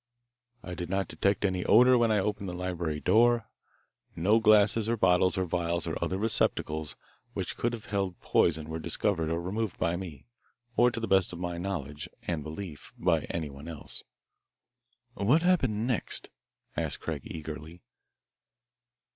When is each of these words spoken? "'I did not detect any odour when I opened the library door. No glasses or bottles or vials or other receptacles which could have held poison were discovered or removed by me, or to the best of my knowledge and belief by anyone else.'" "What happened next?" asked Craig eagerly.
"'I 0.63 0.73
did 0.73 0.89
not 0.89 1.07
detect 1.07 1.45
any 1.45 1.63
odour 1.63 1.95
when 1.95 2.11
I 2.11 2.17
opened 2.17 2.49
the 2.49 2.55
library 2.55 2.99
door. 2.99 3.47
No 4.15 4.39
glasses 4.39 4.89
or 4.89 4.97
bottles 4.97 5.37
or 5.37 5.45
vials 5.45 5.85
or 5.85 5.95
other 6.03 6.17
receptacles 6.17 6.95
which 7.33 7.55
could 7.55 7.71
have 7.73 7.85
held 7.85 8.19
poison 8.19 8.67
were 8.67 8.79
discovered 8.79 9.29
or 9.29 9.39
removed 9.39 9.77
by 9.77 9.95
me, 9.95 10.25
or 10.75 10.89
to 10.89 10.99
the 10.99 11.05
best 11.07 11.33
of 11.33 11.39
my 11.39 11.59
knowledge 11.59 12.09
and 12.23 12.41
belief 12.41 12.91
by 12.97 13.25
anyone 13.25 13.67
else.'" 13.67 14.03
"What 15.13 15.43
happened 15.43 15.85
next?" 15.85 16.29
asked 16.75 16.99
Craig 17.01 17.21
eagerly. 17.25 17.83